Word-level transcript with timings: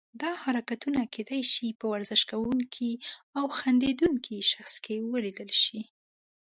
دا 0.21 0.31
حرکتونه 0.43 1.01
کیدای 1.13 1.41
شي 1.53 1.67
په 1.79 1.85
ورزش 1.93 2.21
کوونکي 2.31 2.91
او 3.37 3.45
خندیدونکي 3.57 4.37
شخص 4.51 4.73
کې 4.85 4.95
ولیدل 5.13 5.49
شي. 5.63 5.81